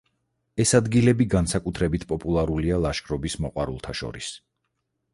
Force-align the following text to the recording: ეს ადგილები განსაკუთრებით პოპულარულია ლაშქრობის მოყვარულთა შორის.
ეს 0.63 0.71
ადგილები 0.79 1.27
განსაკუთრებით 1.33 2.07
პოპულარულია 2.13 2.83
ლაშქრობის 2.87 3.39
მოყვარულთა 3.47 3.99
შორის. 4.05 4.37